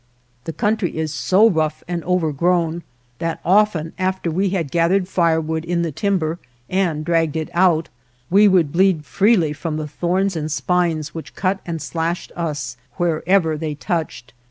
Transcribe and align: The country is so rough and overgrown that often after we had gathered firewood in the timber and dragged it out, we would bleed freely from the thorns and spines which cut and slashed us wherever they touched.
The 0.45 0.51
country 0.53 0.97
is 0.97 1.13
so 1.13 1.47
rough 1.47 1.83
and 1.87 2.03
overgrown 2.05 2.81
that 3.19 3.39
often 3.45 3.93
after 3.99 4.31
we 4.31 4.49
had 4.49 4.71
gathered 4.71 5.07
firewood 5.07 5.63
in 5.63 5.83
the 5.83 5.91
timber 5.91 6.39
and 6.71 7.05
dragged 7.05 7.35
it 7.35 7.51
out, 7.53 7.89
we 8.27 8.47
would 8.47 8.71
bleed 8.71 9.05
freely 9.05 9.53
from 9.53 9.77
the 9.77 9.87
thorns 9.87 10.35
and 10.35 10.51
spines 10.51 11.13
which 11.13 11.35
cut 11.35 11.59
and 11.67 11.79
slashed 11.79 12.31
us 12.35 12.77
wherever 12.97 13.55
they 13.59 13.75
touched. 13.75 14.33